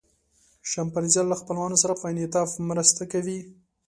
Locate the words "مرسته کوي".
2.69-3.39